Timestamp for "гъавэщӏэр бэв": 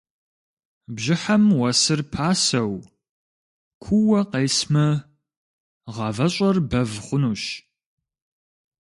5.93-6.91